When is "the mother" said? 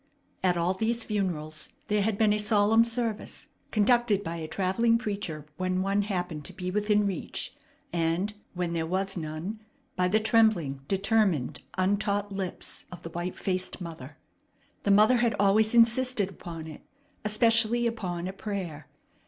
14.81-15.17